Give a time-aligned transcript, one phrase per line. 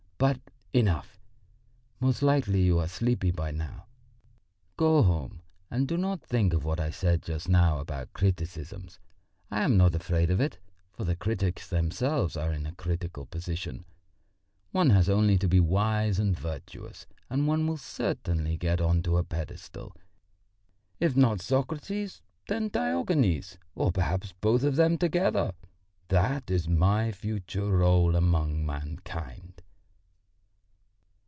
[0.21, 0.39] But
[0.71, 1.19] enough;
[1.99, 3.87] most likely you are sleepy by now.
[4.77, 8.99] Go home, and do not think of what I said just now about criticisms:
[9.49, 10.59] I am not afraid of it,
[10.91, 13.83] for the critics themselves are in a critical position.
[14.69, 19.17] One has only to be wise and virtuous and one will certainly get on to
[19.17, 19.95] a pedestal.
[20.99, 25.53] If not Socrates, then Diogenes, or perhaps both of them together
[26.09, 29.47] that is my future rôle among mankind."